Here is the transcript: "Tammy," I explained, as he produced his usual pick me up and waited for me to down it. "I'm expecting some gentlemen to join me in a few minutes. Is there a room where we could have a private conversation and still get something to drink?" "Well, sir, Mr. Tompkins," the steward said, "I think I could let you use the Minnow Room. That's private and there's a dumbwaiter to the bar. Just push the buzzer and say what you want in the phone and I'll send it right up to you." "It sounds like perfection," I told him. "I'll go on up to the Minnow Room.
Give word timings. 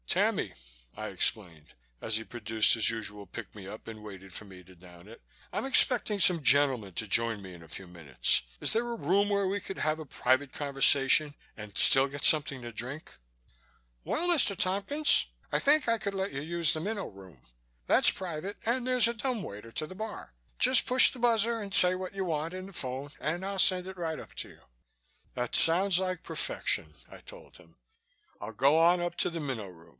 "Tammy," 0.07 0.53
I 0.97 1.07
explained, 1.07 1.73
as 2.01 2.17
he 2.17 2.25
produced 2.25 2.73
his 2.73 2.89
usual 2.89 3.25
pick 3.25 3.55
me 3.55 3.65
up 3.65 3.87
and 3.87 4.03
waited 4.03 4.33
for 4.33 4.43
me 4.43 4.61
to 4.63 4.75
down 4.75 5.07
it. 5.07 5.21
"I'm 5.53 5.63
expecting 5.63 6.19
some 6.19 6.43
gentlemen 6.43 6.95
to 6.95 7.07
join 7.07 7.41
me 7.41 7.53
in 7.53 7.63
a 7.63 7.69
few 7.69 7.87
minutes. 7.87 8.41
Is 8.59 8.73
there 8.73 8.91
a 8.91 8.95
room 8.95 9.29
where 9.29 9.47
we 9.47 9.61
could 9.61 9.77
have 9.77 9.99
a 9.99 10.05
private 10.05 10.51
conversation 10.51 11.33
and 11.55 11.77
still 11.77 12.07
get 12.09 12.25
something 12.25 12.61
to 12.63 12.73
drink?" 12.73 13.19
"Well, 14.03 14.27
sir, 14.37 14.53
Mr. 14.53 14.57
Tompkins," 14.59 15.07
the 15.07 15.11
steward 15.11 15.27
said, 15.27 15.55
"I 15.55 15.59
think 15.79 15.87
I 15.87 15.97
could 15.97 16.15
let 16.15 16.33
you 16.33 16.41
use 16.41 16.73
the 16.73 16.81
Minnow 16.81 17.07
Room. 17.07 17.39
That's 17.85 18.09
private 18.09 18.57
and 18.65 18.85
there's 18.85 19.07
a 19.07 19.13
dumbwaiter 19.13 19.71
to 19.71 19.87
the 19.87 19.95
bar. 19.95 20.33
Just 20.59 20.87
push 20.87 21.11
the 21.11 21.19
buzzer 21.19 21.61
and 21.61 21.73
say 21.73 21.95
what 21.95 22.15
you 22.15 22.25
want 22.25 22.53
in 22.53 22.65
the 22.65 22.73
phone 22.73 23.11
and 23.21 23.45
I'll 23.45 23.59
send 23.59 23.87
it 23.87 23.95
right 23.95 24.19
up 24.19 24.33
to 24.37 24.49
you." 24.49 24.61
"It 25.37 25.55
sounds 25.55 25.99
like 25.99 26.23
perfection," 26.23 26.95
I 27.09 27.19
told 27.21 27.57
him. 27.57 27.77
"I'll 28.41 28.51
go 28.51 28.77
on 28.77 28.99
up 28.99 29.15
to 29.17 29.29
the 29.29 29.39
Minnow 29.39 29.67
Room. 29.67 29.87